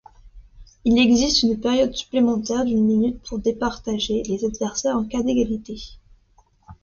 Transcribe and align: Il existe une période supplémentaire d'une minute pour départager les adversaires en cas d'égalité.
Il 0.83 0.97
existe 0.97 1.43
une 1.43 1.59
période 1.61 1.93
supplémentaire 1.93 2.65
d'une 2.65 2.83
minute 2.85 3.21
pour 3.21 3.37
départager 3.37 4.23
les 4.23 4.43
adversaires 4.45 4.95
en 4.95 5.03
cas 5.05 5.21
d'égalité. 5.21 5.77